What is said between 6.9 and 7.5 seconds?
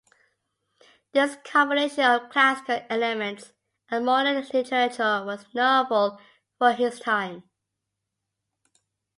time.